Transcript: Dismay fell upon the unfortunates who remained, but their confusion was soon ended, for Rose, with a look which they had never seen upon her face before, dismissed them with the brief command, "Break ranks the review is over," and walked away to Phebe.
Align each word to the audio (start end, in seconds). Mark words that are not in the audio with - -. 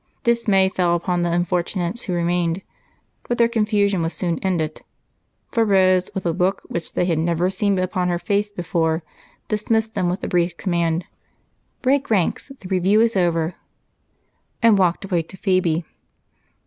Dismay 0.23 0.67
fell 0.67 0.95
upon 0.95 1.21
the 1.21 1.31
unfortunates 1.31 2.01
who 2.01 2.13
remained, 2.13 2.63
but 3.29 3.37
their 3.37 3.47
confusion 3.47 4.01
was 4.01 4.15
soon 4.15 4.39
ended, 4.39 4.81
for 5.51 5.63
Rose, 5.63 6.09
with 6.15 6.25
a 6.25 6.31
look 6.31 6.63
which 6.65 6.93
they 6.93 7.05
had 7.05 7.19
never 7.19 7.51
seen 7.51 7.77
upon 7.77 8.07
her 8.07 8.17
face 8.17 8.49
before, 8.49 9.03
dismissed 9.47 9.93
them 9.93 10.09
with 10.09 10.21
the 10.21 10.27
brief 10.27 10.57
command, 10.57 11.05
"Break 11.83 12.09
ranks 12.09 12.51
the 12.61 12.67
review 12.67 12.99
is 12.99 13.15
over," 13.15 13.53
and 14.63 14.75
walked 14.75 15.05
away 15.05 15.21
to 15.21 15.37
Phebe. 15.37 15.83